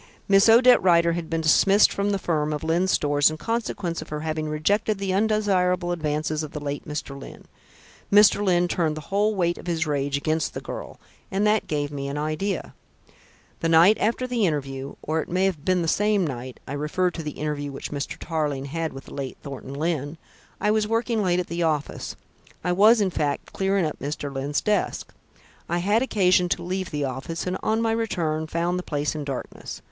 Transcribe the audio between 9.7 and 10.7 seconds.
rage against this